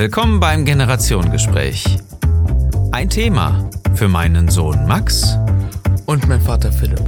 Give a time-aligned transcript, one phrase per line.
[0.00, 1.84] willkommen beim Generationengespräch.
[2.90, 5.36] Ein Thema für meinen Sohn Max
[6.06, 7.04] und mein Vater Philipp.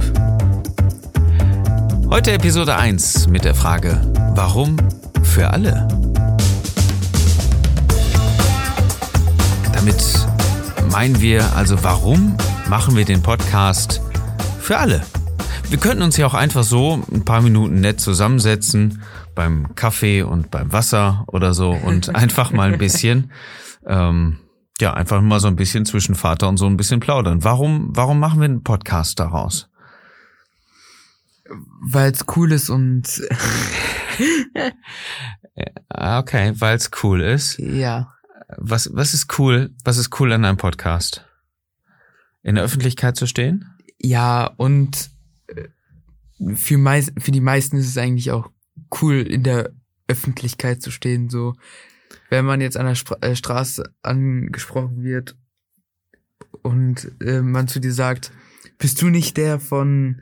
[2.11, 3.99] Heute Episode 1 mit der Frage,
[4.35, 4.77] warum
[5.23, 5.87] für alle?
[9.73, 10.03] Damit
[10.91, 12.37] meinen wir also, warum
[12.69, 14.01] machen wir den Podcast
[14.59, 15.01] für alle?
[15.67, 19.01] Wir könnten uns ja auch einfach so ein paar Minuten nett zusammensetzen
[19.35, 23.31] beim Kaffee und beim Wasser oder so und einfach mal ein bisschen,
[23.85, 24.39] ähm,
[24.79, 27.43] ja, einfach mal so ein bisschen zwischen Vater und so ein bisschen plaudern.
[27.43, 29.69] Warum, warum machen wir einen Podcast daraus?
[31.81, 33.21] Weil es cool ist und
[35.89, 37.59] okay, weil es cool ist.
[37.59, 38.13] Ja.
[38.57, 39.71] Was, was ist cool?
[39.83, 41.25] Was ist cool an einem Podcast?
[42.41, 43.65] In der Öffentlichkeit zu stehen?
[43.99, 45.09] Ja, und
[46.55, 48.49] für, meist, für die meisten ist es eigentlich auch
[49.01, 49.71] cool, in der
[50.07, 51.29] Öffentlichkeit zu stehen.
[51.29, 51.55] So,
[52.29, 55.35] wenn man jetzt an der Spra äh, Straße angesprochen wird
[56.61, 58.31] und äh, man zu dir sagt,
[58.77, 60.21] bist du nicht der von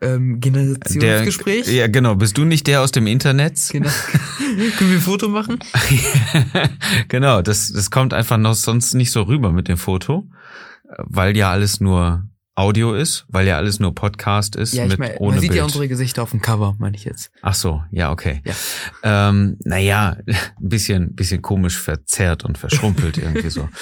[0.00, 1.64] ähm, Generationsgespräch?
[1.64, 2.14] Der, ja, genau.
[2.14, 3.58] Bist du nicht der aus dem Internet?
[3.70, 3.90] Genau.
[4.78, 5.58] Können wir ein Foto machen?
[7.08, 10.28] genau, das, das kommt einfach noch sonst nicht so rüber mit dem Foto,
[10.98, 14.72] weil ja alles nur Audio ist, weil ja alles nur Podcast ist.
[14.72, 15.58] Ja, ich meine, man sieht Bild.
[15.58, 17.30] ja unsere Gesichter auf dem Cover, meine ich jetzt.
[17.42, 18.42] Ach so, ja, okay.
[18.44, 19.28] Ja.
[19.28, 23.68] Ähm, naja, ein bisschen, bisschen komisch verzerrt und verschrumpelt irgendwie so.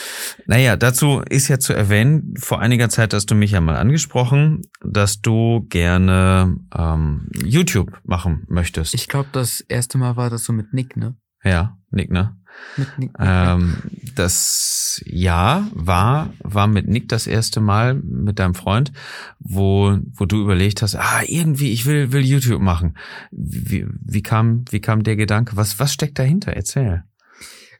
[0.47, 4.62] Naja, dazu ist ja zu erwähnen, vor einiger Zeit hast du mich ja mal angesprochen,
[4.84, 8.94] dass du gerne ähm, YouTube machen möchtest.
[8.94, 11.14] Ich glaube, das erste Mal war das so mit Nick, ne?
[11.44, 12.36] Ja, Nick, ne?
[12.77, 13.11] Mit Nick.
[13.19, 13.77] Ähm,
[14.15, 18.93] das Jahr war, war mit Nick das erste Mal mit deinem Freund,
[19.39, 22.97] wo, wo du überlegt hast, ah, irgendwie, ich will, will YouTube machen.
[23.31, 25.56] Wie, wie kam, wie kam der Gedanke?
[25.56, 26.53] Was, was steckt dahinter?
[26.53, 27.05] Erzähl.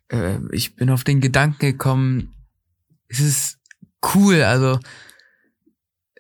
[0.09, 2.35] Äh, ich bin auf den Gedanken gekommen,
[3.09, 3.59] es ist
[4.15, 4.79] cool, also,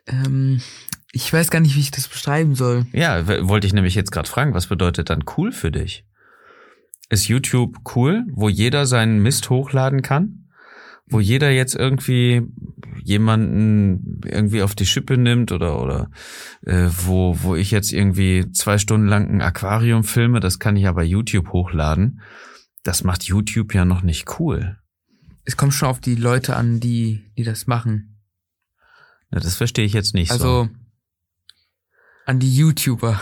[0.06, 0.61] ähm,
[1.12, 2.87] ich weiß gar nicht, wie ich das beschreiben soll.
[2.93, 6.05] Ja, wollte ich nämlich jetzt gerade fragen, was bedeutet dann cool für dich?
[7.10, 10.48] Ist YouTube cool, wo jeder seinen Mist hochladen kann,
[11.06, 12.42] wo jeder jetzt irgendwie
[13.03, 16.10] jemanden irgendwie auf die Schippe nimmt oder oder
[16.62, 20.84] äh, wo wo ich jetzt irgendwie zwei Stunden lang ein Aquarium filme, das kann ich
[20.84, 22.20] ja bei YouTube hochladen.
[22.82, 24.78] Das macht YouTube ja noch nicht cool.
[25.44, 28.22] Es kommt schon auf die Leute an, die die das machen.
[29.31, 30.60] Ja, das verstehe ich jetzt nicht also, so.
[30.60, 30.70] Also
[32.26, 33.20] an die YouTuber.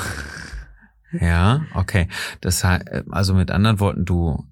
[1.21, 2.09] Ja, okay.
[2.41, 4.47] Das heißt, also mit anderen Worten, du,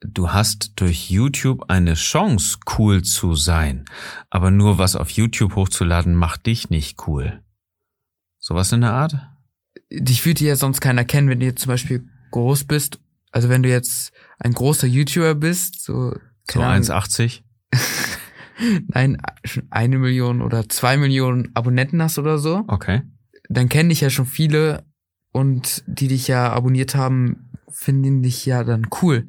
[0.00, 3.84] du hast durch YouTube eine Chance, cool zu sein.
[4.30, 7.42] Aber nur was auf YouTube hochzuladen, macht dich nicht cool.
[8.38, 9.16] Sowas in der Art?
[9.90, 13.00] Dich würde ja sonst keiner kennen, wenn du jetzt zum Beispiel groß bist.
[13.32, 16.14] Also wenn du jetzt ein großer YouTuber bist, so,
[16.50, 17.42] so 1,80?
[18.88, 19.20] Nein,
[19.70, 22.64] eine Million oder zwei Millionen Abonnenten hast oder so.
[22.68, 23.02] Okay.
[23.48, 24.84] Dann kennen dich ja schon viele
[25.34, 29.26] und die dich ja abonniert haben, finden dich ja dann cool.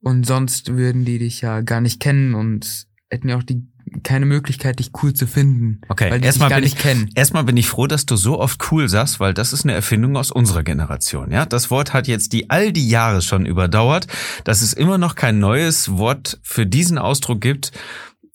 [0.00, 3.62] Und sonst würden die dich ja gar nicht kennen und hätten ja auch die
[4.02, 5.82] keine Möglichkeit, dich cool zu finden.
[5.88, 7.10] Okay, weil die erstmal bin ich kennen.
[7.14, 10.16] erstmal bin ich froh, dass du so oft cool sagst, weil das ist eine Erfindung
[10.16, 11.30] aus unserer Generation.
[11.30, 14.08] Ja, das Wort hat jetzt die all die Jahre schon überdauert,
[14.42, 17.70] dass es immer noch kein neues Wort für diesen Ausdruck gibt.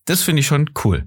[0.06, 1.06] Das finde ich schon cool.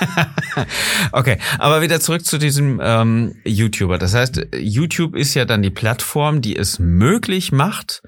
[1.12, 3.98] okay, aber wieder zurück zu diesem ähm, YouTuber.
[3.98, 8.02] Das heißt, YouTube ist ja dann die Plattform, die es möglich macht,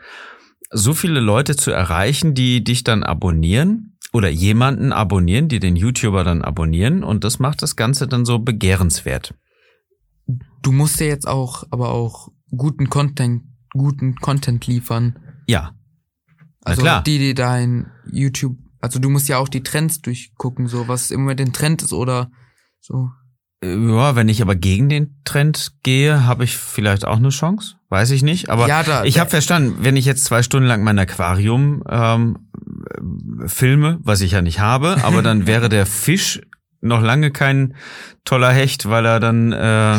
[0.71, 6.25] so viele Leute zu erreichen, die dich dann abonnieren oder jemanden abonnieren, die den YouTuber
[6.25, 9.35] dann abonnieren und das macht das Ganze dann so begehrenswert.
[10.63, 15.19] Du musst ja jetzt auch, aber auch guten Content, guten Content liefern.
[15.47, 15.75] Ja.
[16.63, 17.03] Also klar.
[17.03, 21.21] die, die dein YouTube also du musst ja auch die Trends durchgucken, so was im
[21.21, 22.31] Moment den Trend ist oder
[22.81, 23.11] so.
[23.63, 27.75] Ja, wenn ich aber gegen den Trend gehe, habe ich vielleicht auch eine Chance.
[27.91, 28.49] Weiß ich nicht.
[28.49, 32.49] Aber ja, da, ich habe verstanden, wenn ich jetzt zwei Stunden lang mein Aquarium ähm,
[33.47, 36.41] filme, was ich ja nicht habe, aber dann wäre der Fisch
[36.81, 37.75] noch lange kein
[38.25, 39.99] toller Hecht, weil er dann äh,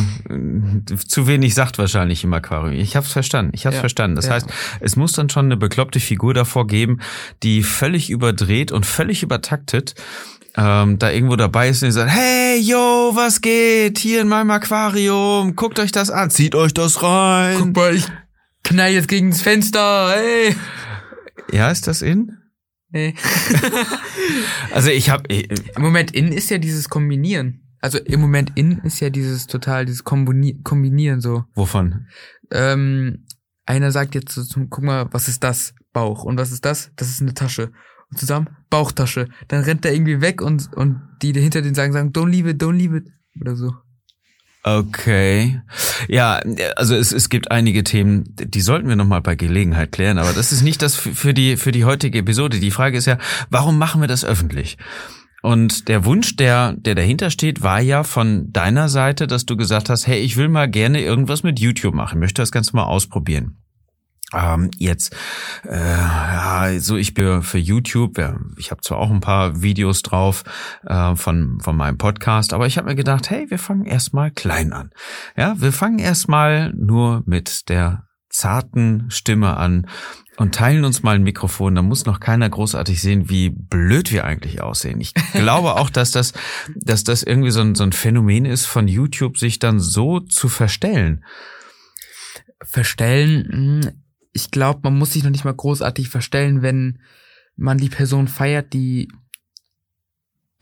[1.07, 2.79] zu wenig sagt wahrscheinlich im Aquarium.
[2.79, 3.51] Ich habe es verstanden.
[3.53, 4.15] Ich habe ja, verstanden.
[4.15, 4.33] Das ja.
[4.33, 4.47] heißt,
[4.79, 6.99] es muss dann schon eine bekloppte Figur davor geben,
[7.43, 9.95] die völlig überdreht und völlig übertaktet
[10.57, 13.97] ähm, da irgendwo dabei ist und die sagt, hey, yo, was geht?
[13.97, 17.57] Hier in meinem Aquarium, guckt euch das an, zieht euch das rein.
[17.57, 18.05] Guck mal, ich
[18.63, 20.55] knall jetzt gegen das Fenster, hey.
[21.51, 22.40] Ja, ist das in?
[22.91, 23.15] Nee.
[24.73, 27.61] also ich habe Im Moment in ist ja dieses Kombinieren.
[27.79, 31.45] Also im Moment in ist ja dieses total dieses Kombini Kombinieren so.
[31.55, 32.07] Wovon?
[32.51, 33.25] Ähm,
[33.65, 35.73] einer sagt jetzt so, guck mal, was ist das?
[35.93, 36.23] Bauch.
[36.23, 36.91] Und was ist das?
[36.95, 37.71] Das ist eine Tasche.
[38.09, 39.29] Und zusammen Bauchtasche.
[39.47, 42.61] Dann rennt er irgendwie weg und, und die hinter den sagen, sagen, don't leave it,
[42.61, 43.07] don't leave it.
[43.39, 43.73] Oder so.
[44.63, 45.59] Okay.
[46.07, 46.39] Ja,
[46.75, 50.51] also es, es gibt einige Themen, die sollten wir nochmal bei Gelegenheit klären, aber das
[50.51, 52.59] ist nicht das für die, für die heutige Episode.
[52.59, 53.17] Die Frage ist ja,
[53.49, 54.77] warum machen wir das öffentlich?
[55.41, 59.89] Und der Wunsch, der, der dahinter steht, war ja von deiner Seite, dass du gesagt
[59.89, 63.60] hast, hey, ich will mal gerne irgendwas mit YouTube machen, möchte das Ganze mal ausprobieren.
[64.33, 65.15] Ähm, jetzt,
[65.67, 70.01] äh, ja, so ich bin für YouTube, ja, ich habe zwar auch ein paar Videos
[70.03, 70.43] drauf
[70.85, 74.73] äh, von, von meinem Podcast, aber ich habe mir gedacht, hey, wir fangen erstmal klein
[74.73, 74.91] an.
[75.35, 79.87] Ja, wir fangen erstmal nur mit der zarten Stimme an
[80.37, 81.75] und teilen uns mal ein Mikrofon.
[81.75, 84.99] Da muss noch keiner großartig sehen, wie blöd wir eigentlich aussehen.
[85.01, 86.33] Ich glaube auch, dass das,
[86.75, 90.49] dass das irgendwie so ein, so ein Phänomen ist von YouTube, sich dann so zu
[90.49, 91.23] verstellen.
[92.63, 94.00] Verstellen, hm,
[94.33, 96.99] ich glaube, man muss sich noch nicht mal großartig verstellen, wenn
[97.55, 99.09] man die Person feiert, die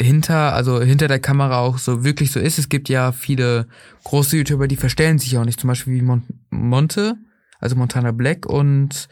[0.02, 2.58] hinter, also hinter der Kamera auch so wirklich so ist.
[2.58, 3.68] Es gibt ja viele
[4.04, 7.16] große YouTuber, die verstellen sich auch nicht, zum Beispiel wie Mon Monte,
[7.60, 9.10] also Montana Black und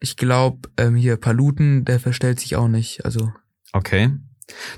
[0.00, 3.04] ich glaube ähm, hier Paluten, der verstellt sich auch nicht.
[3.04, 3.32] Also
[3.72, 4.10] okay.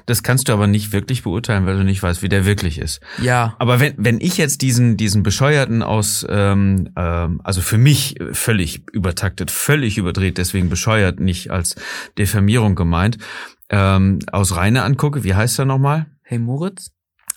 [0.06, 3.00] Das kannst du aber nicht wirklich beurteilen, weil du nicht weißt, wie der wirklich ist.
[3.20, 3.56] Ja.
[3.58, 8.82] Aber wenn, wenn ich jetzt diesen, diesen Bescheuerten aus, ähm, ähm, also für mich völlig
[8.92, 11.74] übertaktet, völlig überdreht, deswegen bescheuert, nicht als
[12.18, 13.18] Diffamierung gemeint,
[13.68, 16.06] ähm, aus Reine angucke, wie heißt er nochmal?
[16.22, 16.95] Hey Moritz?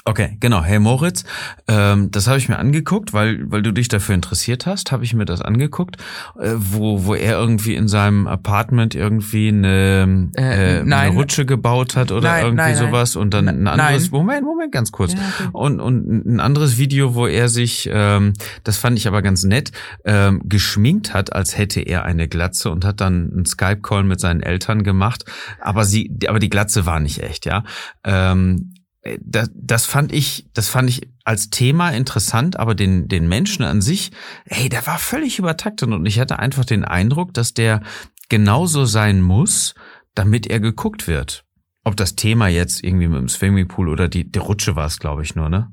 [0.09, 0.63] Okay, genau.
[0.63, 1.23] Hey Moritz,
[1.67, 5.13] ähm, das habe ich mir angeguckt, weil weil du dich dafür interessiert hast, habe ich
[5.13, 5.97] mir das angeguckt,
[6.39, 11.95] äh, wo wo er irgendwie in seinem Apartment irgendwie eine, äh, äh, eine Rutsche gebaut
[11.95, 13.21] hat oder nein, irgendwie nein, sowas nein.
[13.21, 15.49] und dann ein anderes Moment Moment ganz kurz ja, okay.
[15.51, 18.33] und und ein anderes Video, wo er sich, ähm,
[18.63, 19.71] das fand ich aber ganz nett,
[20.05, 24.19] ähm, geschminkt hat, als hätte er eine Glatze und hat dann einen Skype Call mit
[24.19, 25.25] seinen Eltern gemacht,
[25.61, 27.63] aber sie aber die Glatze war nicht echt, ja.
[28.03, 28.78] Ähm, äh,
[29.21, 33.81] das, das fand ich, das fand ich als Thema interessant, aber den, den Menschen an
[33.81, 34.11] sich,
[34.45, 37.81] hey, der war völlig übertaktet und ich hatte einfach den Eindruck, dass der
[38.27, 39.73] genauso sein muss,
[40.15, 41.45] damit er geguckt wird.
[41.83, 45.23] Ob das Thema jetzt irgendwie mit dem Swimmingpool oder die, die Rutsche war es, glaube
[45.23, 45.71] ich, nur, ne?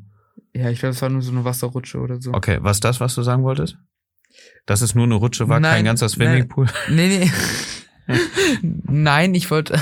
[0.55, 2.33] Ja, ich glaube, es war nur so eine Wasserrutsche oder so.
[2.33, 3.77] Okay, was das, was du sagen wolltest?
[4.65, 6.67] Dass es nur eine Rutsche war, nein, kein ganzer Swimmingpool?
[6.89, 7.31] Nein, nee,
[8.09, 8.19] nee.
[8.63, 9.79] nein, ich wollte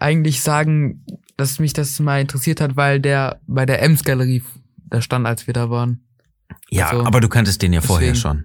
[0.00, 1.04] eigentlich sagen,
[1.38, 4.42] dass mich das mal interessiert hat, weil der bei der Ems Galerie
[4.76, 6.04] da stand, als wir da waren.
[6.68, 8.44] Ja, also, aber du kanntest den ja deswegen, vorher schon.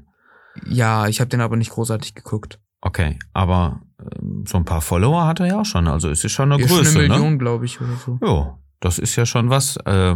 [0.65, 2.59] Ja, ich habe den aber nicht großartig geguckt.
[2.81, 6.33] Okay, aber ähm, so ein paar Follower hat er ja auch schon, also es ist
[6.33, 7.13] schon eine ja, Größe, schon eine ne?
[7.15, 7.37] Million, ne?
[7.39, 8.19] glaube ich, oder so.
[8.21, 9.77] Ja, das ist ja schon was.
[9.85, 10.15] Äh,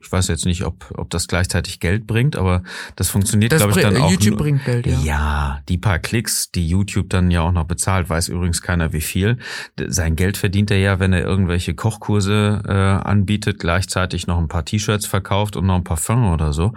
[0.00, 2.64] ich weiß jetzt nicht, ob, ob das gleichzeitig Geld bringt, aber
[2.96, 4.10] das funktioniert, glaube ich, dann YouTube auch.
[4.10, 4.98] YouTube bringt Geld, ja.
[5.00, 9.00] Ja, die paar Klicks, die YouTube dann ja auch noch bezahlt, weiß übrigens keiner wie
[9.00, 9.38] viel.
[9.78, 14.64] Sein Geld verdient er ja, wenn er irgendwelche Kochkurse äh, anbietet, gleichzeitig noch ein paar
[14.64, 16.72] T-Shirts verkauft und noch ein Parfum oder so.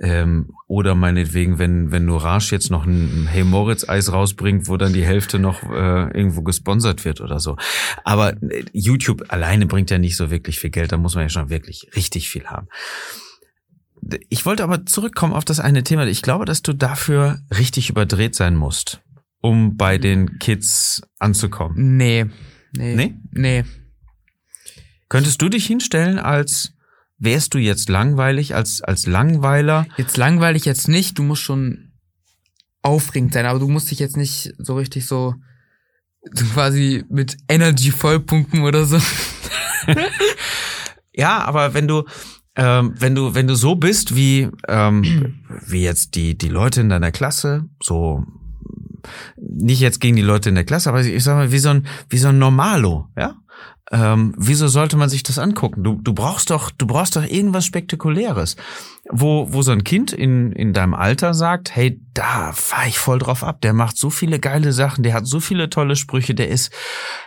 [0.00, 4.92] Ähm, oder meinetwegen, wenn, wenn Nurage jetzt noch ein Hey Moritz Eis rausbringt, wo dann
[4.92, 7.56] die Hälfte noch äh, irgendwo gesponsert wird oder so.
[8.02, 11.28] Aber äh, YouTube alleine bringt ja nicht so wirklich viel Geld, da muss man ja
[11.28, 12.66] schon wirklich richtig viel haben.
[14.28, 16.08] Ich wollte aber zurückkommen auf das eine Thema.
[16.08, 19.00] Ich glaube, dass du dafür richtig überdreht sein musst,
[19.40, 21.96] um bei den Kids anzukommen.
[21.96, 22.26] Nee.
[22.72, 22.96] Nee.
[22.96, 23.14] Nee?
[23.30, 23.64] Nee.
[25.08, 26.73] Könntest du dich hinstellen als
[27.24, 29.86] wärst du jetzt langweilig als, als Langweiler?
[29.96, 31.92] Jetzt langweilig jetzt nicht, du musst schon
[32.82, 35.34] aufregend sein, aber du musst dich jetzt nicht so richtig so,
[36.52, 38.98] quasi mit Energy vollpumpen oder so.
[41.14, 42.04] ja, aber wenn du,
[42.56, 46.88] ähm, wenn du, wenn du so bist wie, ähm, wie jetzt die, die Leute in
[46.88, 48.24] deiner Klasse, so
[49.36, 51.86] nicht jetzt gegen die Leute in der Klasse, aber ich sag mal, wie so ein,
[52.08, 53.36] wie so ein Normalo, ja?
[53.92, 55.84] Ähm, wieso sollte man sich das angucken?
[55.84, 58.56] Du, du brauchst doch, du brauchst doch irgendwas Spektakuläres,
[59.10, 63.18] wo, wo so ein Kind in, in deinem Alter sagt, hey, da fahr ich voll
[63.18, 63.60] drauf ab.
[63.60, 66.72] Der macht so viele geile Sachen, der hat so viele tolle Sprüche, der ist,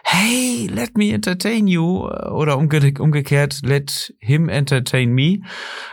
[0.03, 5.41] hey, let me entertain you oder umge umgekehrt, let him entertain me.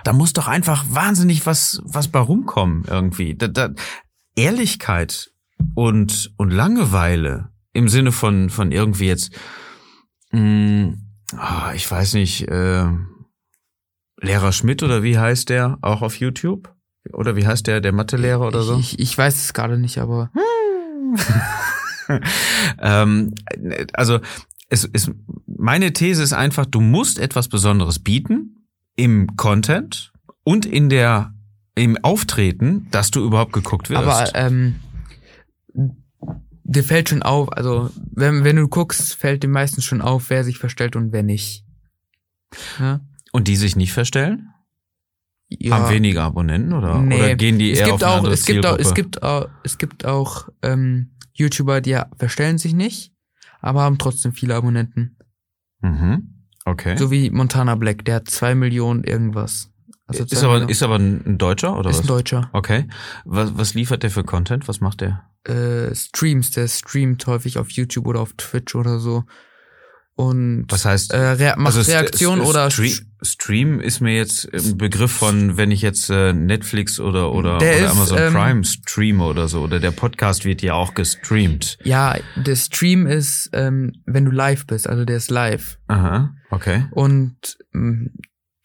[0.03, 3.35] Da muss doch einfach wahnsinnig was, was bei rumkommen irgendwie.
[3.35, 3.69] Da, da,
[4.35, 5.31] Ehrlichkeit
[5.75, 9.31] und, und Langeweile im Sinne von, von irgendwie jetzt
[10.35, 10.99] Hm,
[11.35, 12.87] oh, ich weiß nicht, äh,
[14.21, 15.79] Lehrer Schmidt oder wie heißt der?
[15.81, 16.75] Auch auf YouTube?
[17.13, 18.79] Oder wie heißt der, der Mathelehrer oder so?
[18.79, 20.31] Ich, ich weiß es gerade nicht, aber.
[22.81, 23.35] ähm,
[23.93, 24.21] also
[24.71, 25.13] es ist
[25.47, 30.13] meine These ist einfach, du musst etwas Besonderes bieten im Content
[30.43, 31.33] und in der
[31.77, 34.03] im Auftreten, dass du überhaupt geguckt wirst.
[34.03, 34.77] Aber ähm,
[36.65, 40.45] dir fällt schon auf, also wenn, wenn du guckst, fällt dir meistens schon auf, wer
[40.45, 41.65] sich verstellt und wer nicht.
[42.81, 43.01] Ja?
[43.33, 44.49] Und die sich nicht verstellen?
[45.49, 45.77] Ja.
[45.77, 47.19] Haben weniger Abonnenten oder, nee.
[47.19, 49.49] oder gehen die es eher gibt auf eine auch, es gibt auch, es gibt auch,
[49.63, 53.13] es gibt auch ähm, YouTuber, die verstellen sich nicht,
[53.61, 55.19] aber haben trotzdem viele Abonnenten.
[55.81, 56.47] Mhm.
[56.65, 56.97] Okay.
[56.97, 59.71] So wie Montana Black, der hat zwei Millionen irgendwas.
[60.07, 62.05] Also ist aber, ist aber ein Deutscher oder ist was?
[62.05, 62.51] Ist ein Deutscher.
[62.53, 62.89] Okay.
[63.25, 64.67] Was, was liefert der für Content?
[64.67, 65.25] Was macht der?
[65.45, 69.25] Äh, Streams, der streamt häufig auf YouTube oder auf Twitch oder so
[70.17, 74.79] und was heißt äh, Re macht also Reaktion oder Stream, Stream ist mir jetzt ein
[74.79, 79.25] Begriff von wenn ich jetzt äh, Netflix oder oder, oder ist, Amazon ähm, Prime streame
[79.25, 81.79] oder so oder der Podcast wird ja auch gestreamt.
[81.83, 85.79] Ja, der Stream ist ähm, wenn du live bist, also der ist live.
[85.89, 86.85] Aha, okay.
[86.93, 88.13] Und ähm,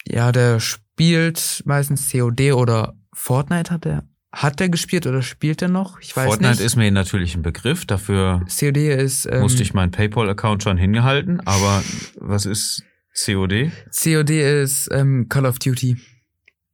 [0.05, 5.69] ja, der spielt meistens COD oder Fortnite hat er hat er gespielt oder spielt er
[5.69, 5.99] noch?
[6.01, 6.47] Ich weiß Fortnite nicht.
[6.49, 7.85] Fortnite ist mir natürlich ein Begriff.
[7.85, 11.41] Dafür COD ist, ähm, musste ich meinen PayPal-Account schon hingehalten.
[11.45, 11.83] Aber
[12.15, 12.83] was ist
[13.25, 13.71] COD?
[13.91, 15.97] COD ist ähm, Call of Duty.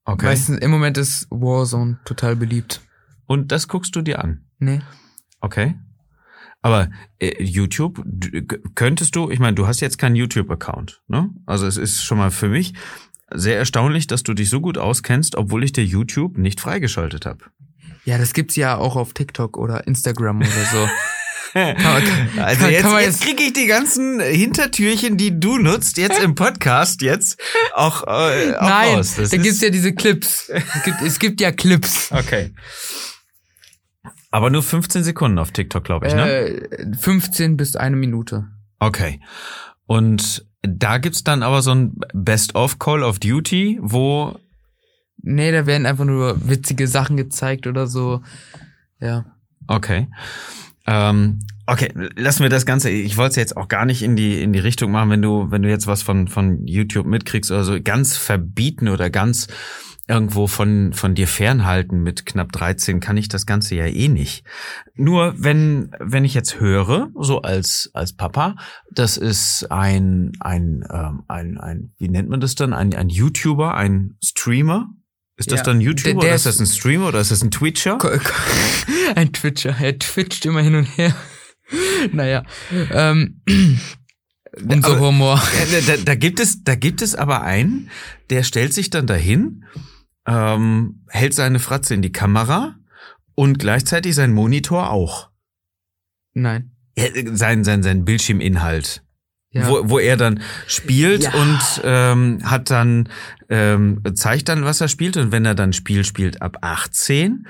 [0.04, 0.26] Okay.
[0.26, 2.82] Meistens, im Moment ist Warzone total beliebt.
[3.26, 4.46] Und das guckst du dir an?
[4.60, 4.82] Nee.
[5.40, 5.76] Okay.
[6.62, 8.04] Aber äh, YouTube,
[8.74, 11.30] könntest du, ich meine, du hast jetzt keinen YouTube-Account, ne?
[11.46, 12.74] Also es ist schon mal für mich
[13.38, 17.46] sehr erstaunlich, dass du dich so gut auskennst, obwohl ich dir YouTube nicht freigeschaltet habe.
[18.06, 20.90] Ja, das gibt's ja auch auf TikTok oder Instagram oder so.
[21.54, 25.98] kann man, kann, also jetzt, jetzt, jetzt kriege ich die ganzen Hintertürchen, die du nutzt,
[25.98, 27.42] jetzt im Podcast jetzt
[27.74, 29.16] auch, äh, auch Nein, raus.
[29.16, 30.50] Das da gibt's ja diese Clips.
[30.50, 32.12] Es gibt, es gibt ja Clips.
[32.12, 32.54] Okay.
[34.32, 36.30] Aber nur 15 Sekunden auf TikTok, glaube ich, ne?
[36.30, 38.50] Äh, 15 bis eine Minute.
[38.80, 39.22] Okay.
[39.88, 44.40] Und da gibt's dann aber so ein Best-of Call of Duty, wo
[45.28, 48.22] Nee, da werden einfach nur witzige Sachen gezeigt oder so.
[49.00, 49.26] Ja.
[49.68, 50.08] Okay.
[50.86, 52.92] Ähm, okay, lassen wir das Ganze.
[52.92, 55.50] Ich wollte es jetzt auch gar nicht in die in die Richtung machen, wenn du
[55.50, 59.48] wenn du jetzt was von von YouTube mitkriegst oder so ganz verbieten oder ganz
[60.08, 64.46] irgendwo von, von dir fernhalten mit knapp 13 kann ich das Ganze ja eh nicht.
[64.94, 68.56] Nur wenn, wenn ich jetzt höre, so als, als Papa,
[68.92, 72.74] das ist ein, ein, ähm, ein, ein, wie nennt man das dann?
[72.74, 74.90] Ein, ein YouTuber, ein Streamer?
[75.38, 77.44] Ist das ja, dann YouTuber der, der oder ist das ein Streamer oder ist das
[77.44, 77.98] ein Twitcher?
[79.16, 79.76] Ein Twitcher.
[79.80, 81.16] Er twitcht immer hin und her.
[82.12, 82.44] naja.
[82.92, 83.42] Ähm,
[84.64, 85.42] unser aber, Humor.
[85.88, 87.90] Da, da, gibt es, da gibt es aber einen,
[88.30, 89.66] der stellt sich dann dahin
[90.28, 92.76] ähm, hält seine Fratze in die Kamera
[93.36, 95.30] und gleichzeitig sein Monitor auch.
[96.34, 96.72] Nein.
[96.98, 99.04] Ja, sein, sein, sein Bildschirminhalt.
[99.52, 99.70] Ja.
[99.70, 101.34] Wo, wo er dann spielt ja.
[101.34, 103.08] und ähm, hat dann,
[103.50, 105.16] ähm, zeigt dann, was er spielt.
[105.16, 107.48] Und wenn er dann Spiel spielt ab 18,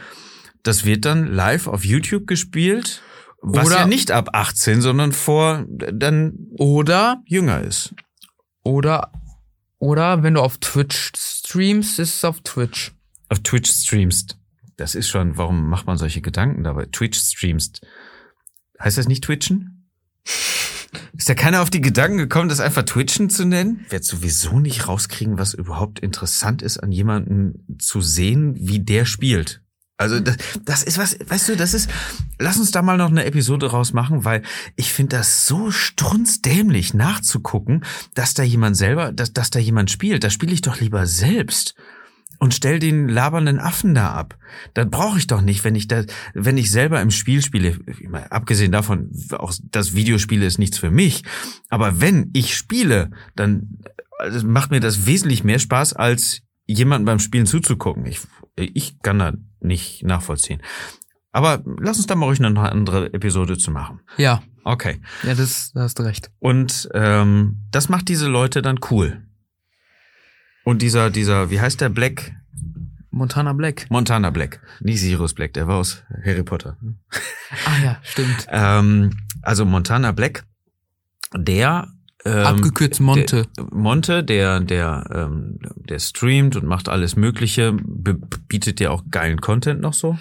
[0.62, 3.02] das wird dann live auf YouTube gespielt.
[3.42, 7.94] Was oder, ja nicht ab 18, sondern vor dann oder jünger ist.
[8.64, 9.12] Oder
[9.86, 12.92] oder wenn du auf Twitch streamst, ist es auf Twitch.
[13.30, 14.36] Auf Twitch streamst.
[14.78, 16.88] Das ist schon, warum macht man solche Gedanken dabei?
[16.92, 17.86] Twitch streamst.
[18.82, 19.88] Heißt das nicht Twitchen?
[21.18, 23.86] Ist da keiner auf die Gedanken gekommen, das einfach Twitchen zu nennen?
[23.90, 29.62] Wird sowieso nicht rauskriegen, was überhaupt interessant ist, an jemanden zu sehen, wie der spielt.
[29.98, 31.90] Also das, das ist was, weißt du, das ist,
[32.38, 34.42] lass uns da mal noch eine Episode rausmachen, weil
[34.76, 40.24] ich finde das so strunzdämlich nachzugucken, dass da jemand selber, dass, dass da jemand spielt.
[40.24, 41.76] Da spiele ich doch lieber selbst
[42.40, 44.38] und stell den labernden Affen da ab.
[44.74, 47.80] Das brauche ich doch nicht, wenn ich da, wenn ich selber im Spiel spiele.
[48.30, 51.24] Abgesehen davon, auch das Videospiele ist nichts für mich.
[51.70, 53.78] Aber wenn ich spiele, dann
[54.20, 58.06] also macht mir das wesentlich mehr Spaß, als jemanden beim Spielen zuzugucken.
[58.06, 58.20] Ich,
[58.58, 60.62] ich kann da nicht nachvollziehen.
[61.32, 64.00] Aber lass uns da mal ruhig eine andere Episode zu machen.
[64.18, 64.42] Ja.
[64.64, 65.02] Okay.
[65.24, 66.32] Ja, das da hast du recht.
[66.40, 69.28] Und ähm, das macht diese Leute dann cool.
[70.64, 72.32] Und dieser, dieser, wie heißt der Black?
[73.12, 73.86] Montana Black.
[73.90, 74.62] Montana Black.
[74.80, 76.78] Nicht Sirius Black, der war aus Harry Potter.
[77.66, 78.48] Ah ja, stimmt.
[78.50, 80.46] ähm, also Montana Black,
[81.34, 81.88] der
[82.26, 83.46] ähm, Abgekürzt Monte.
[83.56, 89.42] Der, Monte, der, der, ähm, der streamt und macht alles Mögliche, bietet dir auch geilen
[89.42, 90.18] Content noch so?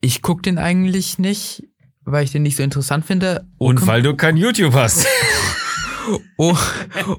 [0.00, 1.64] Ich guck den eigentlich nicht,
[2.04, 3.46] weil ich den nicht so interessant finde.
[3.58, 5.06] Und Oke weil du kein YouTube hast.
[6.38, 6.56] oh,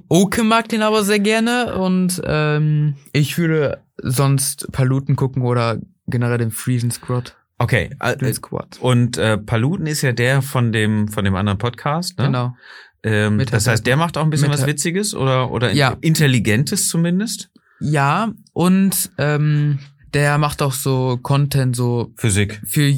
[0.09, 6.39] Oke mag den aber sehr gerne und ähm, ich würde sonst Paluten gucken oder generell
[6.39, 7.35] den Friesen Squad.
[7.59, 8.33] Okay, äh,
[8.79, 12.25] und äh, Paluten ist ja der von dem von dem anderen Podcast, ne?
[12.25, 12.55] Genau.
[13.03, 15.97] Ähm, das heißt, der macht auch ein bisschen was Witziges oder, oder ja.
[16.01, 17.51] Intelligentes zumindest?
[17.79, 19.79] Ja, und ähm,
[20.13, 22.95] der macht auch so Content, so Physik, für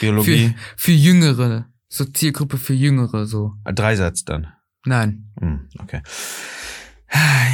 [0.00, 1.66] Biologie, für, für Jüngere.
[1.88, 3.52] so Zielgruppe für Jüngere, so.
[3.64, 4.48] Dreisatz dann.
[4.84, 5.30] Nein.
[5.38, 6.02] Hm, okay.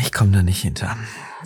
[0.03, 0.97] Ich komme da nicht hinter.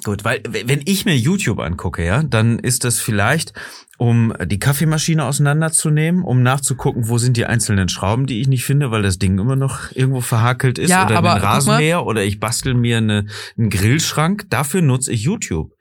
[0.04, 3.52] Gut, weil wenn ich mir YouTube angucke, ja, dann ist das vielleicht,
[4.00, 8.90] um die Kaffeemaschine auseinanderzunehmen, um nachzugucken, wo sind die einzelnen Schrauben, die ich nicht finde,
[8.90, 11.54] weil das Ding immer noch irgendwo verhakelt ist Ja, oder aber ein guck mal.
[11.54, 13.26] Rasenmäher oder ich bastel mir eine,
[13.58, 14.48] einen Grillschrank.
[14.48, 15.72] Dafür nutze ich YouTube.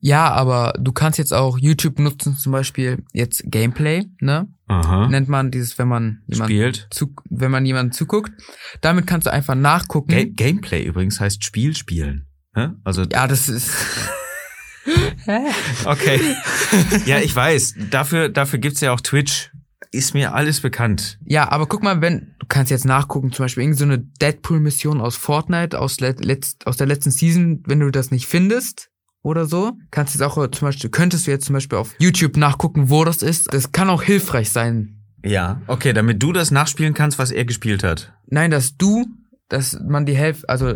[0.00, 4.48] Ja, aber du kannst jetzt auch YouTube nutzen, zum Beispiel jetzt Gameplay, ne?
[4.66, 5.08] Aha.
[5.08, 8.32] Nennt man dieses, wenn man jemanden zu, wenn man jemanden zuguckt.
[8.82, 10.10] Damit kannst du einfach nachgucken.
[10.10, 12.26] Ga Gameplay übrigens heißt Spiel spielen.
[12.54, 12.74] Ja?
[12.84, 13.70] Also ja, das ist.
[15.84, 16.20] Okay.
[17.06, 17.74] ja, ich weiß.
[17.90, 19.50] Dafür, dafür gibt's ja auch Twitch.
[19.90, 21.18] Ist mir alles bekannt.
[21.24, 25.16] Ja, aber guck mal, wenn, du kannst jetzt nachgucken, zum Beispiel irgendeine so Deadpool-Mission aus
[25.16, 28.88] Fortnite, aus, let, letzt, aus der letzten Season, wenn du das nicht findest
[29.22, 32.36] oder so, kannst du jetzt auch zum Beispiel, könntest du jetzt zum Beispiel auf YouTube
[32.38, 33.52] nachgucken, wo das ist.
[33.52, 35.02] Das kann auch hilfreich sein.
[35.24, 38.12] Ja, okay, damit du das nachspielen kannst, was er gespielt hat.
[38.26, 39.06] Nein, dass du,
[39.48, 40.74] dass man die Hälfte, also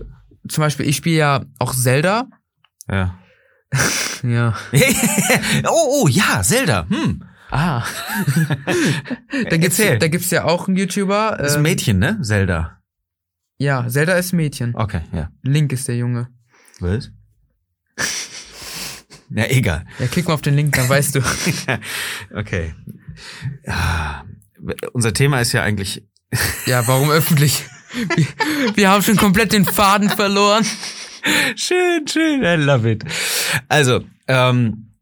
[0.49, 2.29] zum Beispiel, ich spiele ja auch Zelda.
[2.89, 3.19] Ja.
[4.23, 4.55] Ja.
[5.69, 6.87] oh, oh, ja, Zelda.
[6.89, 7.23] Hm.
[7.51, 7.85] Ah.
[9.51, 9.99] da gibt's, Erzähl.
[9.99, 11.37] da gibt's ja auch einen YouTuber.
[11.39, 12.19] Das ist ein ähm, Mädchen, ne?
[12.23, 12.83] Zelda.
[13.59, 14.75] Ja, Zelda ist Mädchen.
[14.75, 15.31] Okay, ja.
[15.43, 16.29] Link ist der Junge.
[16.81, 17.11] Was?
[19.31, 19.85] Ja, egal.
[19.99, 21.21] Ja, klick mal auf den Link, dann weißt du.
[22.35, 22.75] okay.
[23.67, 24.25] Ja,
[24.93, 26.05] unser Thema ist ja eigentlich.
[26.67, 27.65] Ja, warum öffentlich?
[28.15, 30.67] Wir, wir haben schon komplett den Faden verloren.
[31.57, 33.05] schön, schön, I love it.
[33.69, 34.93] Also, ähm,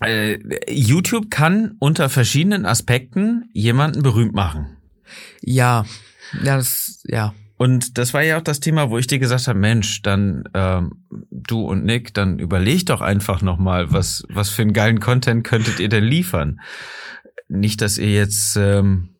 [0.00, 4.76] äh, YouTube kann unter verschiedenen Aspekten jemanden berühmt machen.
[5.42, 5.84] Ja,
[6.42, 7.34] ja, das, ja.
[7.56, 11.04] Und das war ja auch das Thema, wo ich dir gesagt habe, Mensch, dann ähm,
[11.30, 15.78] du und Nick, dann überleg doch einfach nochmal, was, was für einen geilen Content könntet
[15.78, 16.60] ihr denn liefern?
[17.48, 19.10] Nicht, dass ihr jetzt ähm,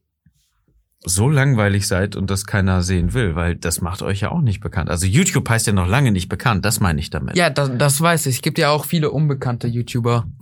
[1.05, 4.61] so langweilig seid und das keiner sehen will, weil das macht euch ja auch nicht
[4.61, 4.89] bekannt.
[4.89, 7.37] Also YouTube heißt ja noch lange nicht bekannt, das meine ich damit.
[7.37, 8.37] Ja, das, das weiß ich.
[8.37, 10.27] Es gibt ja auch viele unbekannte YouTuber.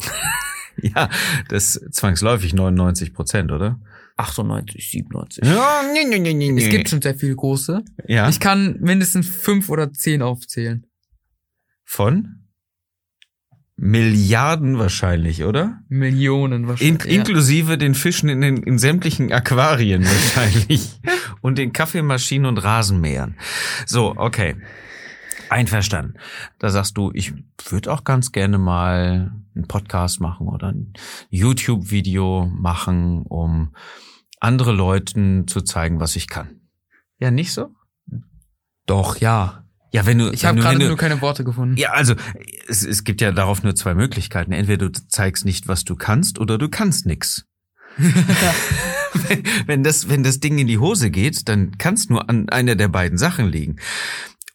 [0.82, 1.10] Ja,
[1.48, 3.78] das zwangsläufig 99 Prozent, oder?
[4.16, 5.44] 98, 97.
[5.44, 6.62] Ja, nee, nee, nee, nee.
[6.62, 7.82] Es gibt schon sehr viele große.
[8.06, 8.30] ja.
[8.30, 10.86] Ich kann mindestens fünf oder zehn aufzählen.
[11.84, 12.39] von
[13.82, 15.80] Milliarden wahrscheinlich, oder?
[15.88, 17.04] Millionen In, wahrscheinlich.
[17.06, 17.12] ja.
[17.18, 21.00] Inklusive den Fischen in, den, in sämtlichen Aquarien wahrscheinlich.
[21.40, 23.36] und den Kaffeemaschinen und Rasenmähern.
[23.86, 24.56] So, okay.
[25.48, 26.18] Einverstanden.
[26.58, 27.32] Da sagst du, ich
[27.70, 30.92] würde auch ganz gerne mal einen Podcast machen oder ein
[31.30, 33.74] YouTube-Video machen, um
[34.40, 36.60] andere Leuten zu zeigen, was ich kann.
[37.18, 37.70] Ja, nicht so?
[38.84, 39.59] Doch, ja.
[39.92, 41.76] Ja, wenn du, Ich habe gerade nur keine Worte gefunden.
[41.76, 42.14] Ja, also
[42.68, 44.52] es, es gibt ja darauf nur zwei Möglichkeiten.
[44.52, 47.44] Entweder du zeigst nicht, was du kannst, oder du kannst nix.
[47.96, 52.48] wenn, wenn, das, wenn das Ding in die Hose geht, dann kann es nur an
[52.48, 53.76] einer der beiden Sachen liegen.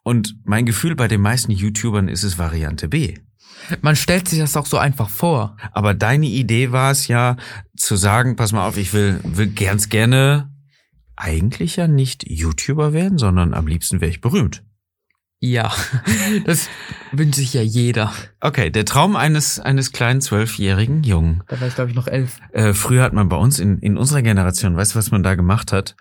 [0.04, 3.16] Und mein Gefühl bei den meisten YouTubern ist es Variante B.
[3.82, 5.58] Man stellt sich das auch so einfach vor.
[5.72, 7.38] Aber deine Idee war es ja,
[7.76, 10.52] zu sagen, pass mal auf, ich will, will ganz gerne
[11.16, 14.64] eigentlich ja nicht YouTuber werden, sondern am liebsten wäre ich berühmt.
[15.46, 15.72] Ja,
[16.46, 16.70] das
[17.12, 18.12] wünscht sich ja jeder.
[18.42, 21.44] Okay, der Traum eines, eines kleinen zwölfjährigen Jungen.
[21.48, 22.40] Da war ich, glaube ich, noch elf.
[22.52, 25.36] Äh, früher hat man bei uns in, in unserer Generation, weißt du, was man da
[25.36, 25.96] gemacht hat?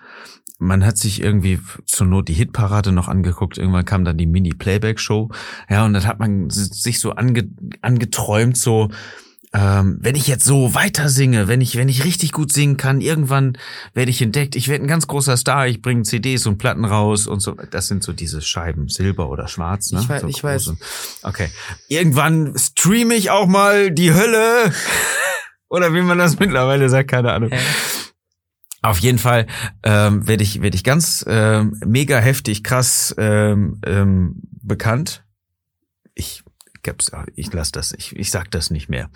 [0.58, 3.58] Man hat sich irgendwie zur Not die Hitparade noch angeguckt.
[3.58, 5.28] Irgendwann kam dann die Mini-Playback-Show.
[5.68, 7.50] Ja, und dann hat man sich so ange,
[7.82, 8.88] angeträumt, so,
[9.54, 13.00] ähm, wenn ich jetzt so weiter singe, wenn ich, wenn ich richtig gut singen kann,
[13.00, 13.56] irgendwann
[13.94, 17.28] werde ich entdeckt, ich werde ein ganz großer Star, ich bringe CDs und Platten raus
[17.28, 17.52] und so.
[17.70, 20.00] Das sind so diese Scheiben, Silber oder Schwarz, ne?
[20.00, 20.72] Ich weiß- so ich weiß.
[21.22, 21.48] Okay.
[21.88, 24.72] Irgendwann streame ich auch mal die Hölle.
[25.70, 27.50] Oder wie man das mittlerweile sagt, keine Ahnung.
[27.50, 27.58] Hä?
[28.82, 29.46] Auf jeden Fall
[29.82, 35.24] ähm, werde ich, werd ich ganz ähm, mega heftig, krass ähm, ähm, bekannt.
[36.14, 36.44] Ich
[36.84, 39.10] gab's, ich lass das, ich, ich sag das nicht mehr.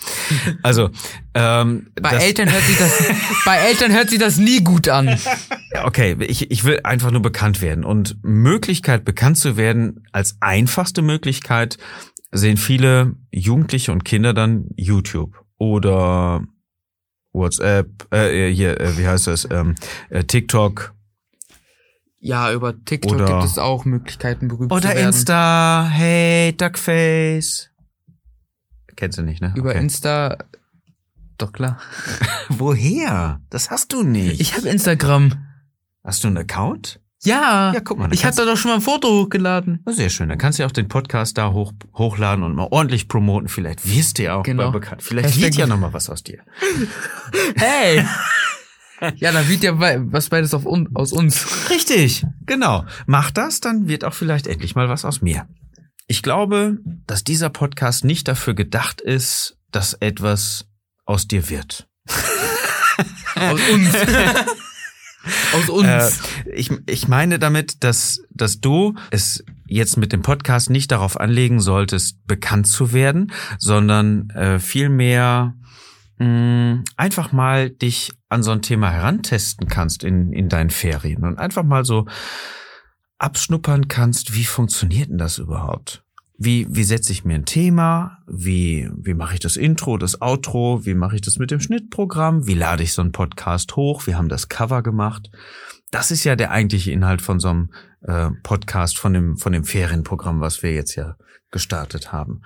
[0.62, 0.90] Also
[1.35, 3.04] ähm, Bei das, Eltern hört sich das,
[3.44, 5.18] bei Eltern hört sich das nie gut an.
[5.85, 7.85] Okay, ich, ich will einfach nur bekannt werden.
[7.85, 11.78] Und Möglichkeit, bekannt zu werden, als einfachste Möglichkeit,
[12.33, 16.42] sehen viele Jugendliche und Kinder dann YouTube oder
[17.33, 19.74] WhatsApp, äh, hier, äh, wie heißt das, ähm,
[20.11, 20.94] äh, TikTok
[22.20, 25.07] Ja, über TikTok Oder- gibt es auch Möglichkeiten, berühmt oder zu werden.
[25.07, 27.70] Insta, hey, Duckface.
[28.96, 29.52] Kennst du nicht, ne?
[29.57, 29.78] Über Okay.
[29.78, 30.37] Insta.
[31.38, 31.78] Doch klar.
[32.48, 33.40] Woher?
[33.50, 34.40] Das hast du nicht.
[34.40, 35.35] Ich habe Instagram.
[36.02, 37.00] hast du einen Account?
[37.22, 37.72] Ja.
[37.74, 39.83] Ja, guck mal, Ich habe da doch schon mal ein Foto hochgeladen.
[39.85, 40.28] Na, Sehr schön.
[40.28, 43.48] Dann kannst du ja auch den Podcast da hoch, hochladen und mal ordentlich promoten.
[43.48, 44.64] Vielleicht wirst du ja auch Genau.
[44.64, 45.02] mal bekannt.
[45.02, 46.42] Vielleicht Hashtag- wird ja noch mal was aus dir.
[47.57, 48.04] Hey.
[49.16, 51.70] ja, dann wird ja was beides auf un aus uns.
[51.70, 52.84] Richtig, genau.
[53.06, 55.46] Mach das, dann wird auch vielleicht endlich mal was aus mir.
[56.06, 60.66] Ich glaube, dass dieser Podcast nicht dafür gedacht ist, dass etwas
[61.04, 61.87] aus dir wird.
[63.34, 63.94] aus uns.
[65.54, 65.87] aus uns.
[65.87, 66.11] Äh,
[66.54, 71.61] ich, ich meine damit, dass, dass du es jetzt mit dem Podcast nicht darauf anlegen
[71.61, 75.54] solltest, bekannt zu werden, sondern äh, vielmehr
[76.18, 81.38] mh, einfach mal dich an so ein Thema herantesten kannst in, in deinen Ferien und
[81.38, 82.07] einfach mal so
[83.18, 86.04] abschnuppern kannst, wie funktioniert denn das überhaupt?
[86.40, 88.18] Wie, wie setze ich mir ein Thema?
[88.28, 90.87] Wie, wie mache ich das Intro, das Outro?
[90.87, 92.46] Wie mache ich das mit dem Schnittprogramm?
[92.46, 94.07] Wie lade ich so einen Podcast hoch?
[94.07, 95.33] Wir haben das Cover gemacht.
[95.90, 97.70] Das ist ja der eigentliche Inhalt von so einem
[98.02, 101.16] äh, Podcast, von dem, von dem Ferienprogramm, was wir jetzt ja
[101.50, 102.42] gestartet haben.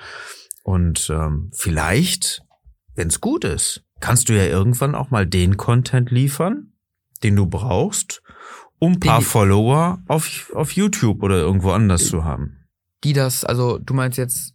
[0.63, 2.43] Und ähm, vielleicht,
[2.95, 6.73] wenn es gut ist, kannst du ja irgendwann auch mal den Content liefern,
[7.23, 8.23] den du brauchst,
[8.79, 12.67] um paar die, Follower auf, auf YouTube oder irgendwo anders zu haben.
[13.05, 14.55] Die das, also du meinst jetzt,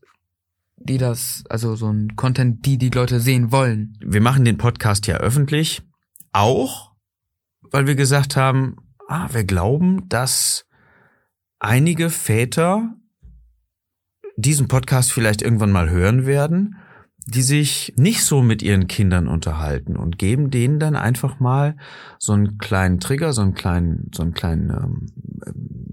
[0.75, 3.97] die das, also so ein Content, die die Leute sehen wollen.
[4.01, 5.81] Wir machen den Podcast ja öffentlich,
[6.33, 6.91] auch
[7.71, 10.65] weil wir gesagt haben, ah, wir glauben, dass
[11.59, 12.93] einige Väter
[14.37, 16.75] diesen Podcast vielleicht irgendwann mal hören werden,
[17.29, 21.75] die sich nicht so mit ihren Kindern unterhalten und geben denen dann einfach mal
[22.19, 25.07] so einen kleinen Trigger, so einen kleinen, so einen kleinen ähm,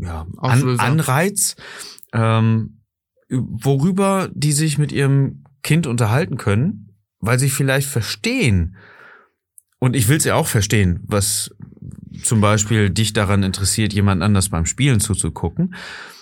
[0.00, 1.56] ja, An Anreiz,
[2.12, 2.78] ähm,
[3.28, 8.76] worüber die sich mit ihrem Kind unterhalten können, weil sie vielleicht verstehen.
[9.80, 11.50] Und ich will es ja auch verstehen, was
[12.22, 15.74] zum Beispiel dich daran interessiert, jemand anders beim Spielen zuzugucken,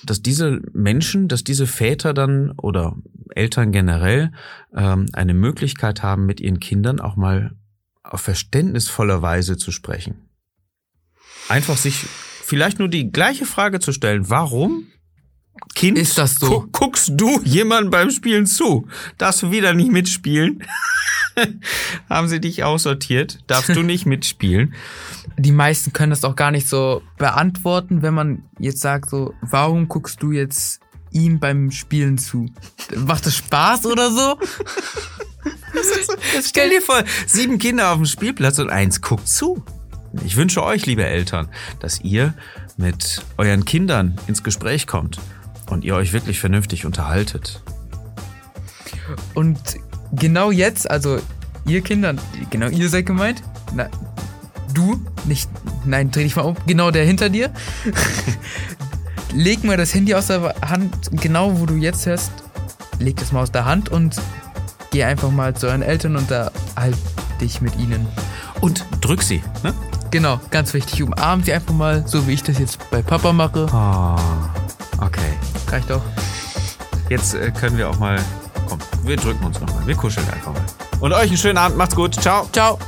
[0.04, 2.96] dass diese Menschen, dass diese Väter dann oder
[3.36, 4.32] Eltern generell
[4.74, 7.52] ähm, eine Möglichkeit haben, mit ihren Kindern auch mal
[8.02, 10.28] auf verständnisvoller Weise zu sprechen.
[11.48, 12.04] Einfach sich
[12.44, 14.86] vielleicht nur die gleiche Frage zu stellen, warum
[15.74, 16.66] Kind, ist das so?
[16.72, 18.88] guckst du jemand beim Spielen zu?
[19.18, 20.64] Darfst du wieder nicht mitspielen?
[22.10, 23.38] Haben sie dich aussortiert?
[23.46, 24.74] Darfst du nicht mitspielen?
[25.38, 29.88] Die meisten können das auch gar nicht so beantworten, wenn man jetzt sagt so, warum
[29.88, 30.80] guckst du jetzt
[31.12, 32.46] ihm beim Spielen zu?
[32.96, 34.38] Macht das Spaß oder so?
[36.42, 39.64] Stell dir vor, sieben Kinder auf dem Spielplatz und eins guckt zu.
[40.24, 41.48] Ich wünsche euch, liebe Eltern,
[41.80, 42.34] dass ihr
[42.76, 45.18] mit euren Kindern ins Gespräch kommt
[45.70, 47.62] und ihr euch wirklich vernünftig unterhaltet.
[49.34, 49.58] Und
[50.12, 51.18] genau jetzt, also
[51.66, 52.14] ihr Kinder,
[52.50, 53.42] genau ihr seid gemeint,
[53.74, 53.88] na,
[54.74, 55.48] du, nicht,
[55.84, 57.50] nein, dreh dich mal um, genau der hinter dir,
[59.34, 62.32] leg mal das Handy aus der Hand, genau wo du jetzt hörst,
[62.98, 64.16] leg das mal aus der Hand und
[64.90, 66.96] geh einfach mal zu euren Eltern und da halt
[67.40, 68.06] dich mit ihnen.
[68.60, 69.74] Und drück sie, ne?
[70.10, 71.02] Genau, ganz wichtig.
[71.02, 73.66] Umarm sie einfach mal, so wie ich das jetzt bei Papa mache.
[73.72, 75.32] Oh, okay.
[75.68, 76.02] Reicht doch.
[77.08, 78.20] Jetzt äh, können wir auch mal.
[78.68, 79.86] Komm, wir drücken uns nochmal.
[79.86, 80.62] Wir kuscheln einfach mal.
[81.00, 81.78] Und euch einen schönen Abend.
[81.78, 82.14] Macht's gut.
[82.14, 82.46] Ciao.
[82.52, 82.78] Ciao.